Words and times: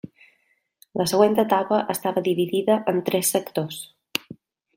La 1.01 1.05
següent 1.11 1.37
etapa 1.43 1.81
estava 1.95 2.25
dividida 2.29 2.79
en 2.95 3.05
tres 3.11 3.31
sectors. 3.37 3.79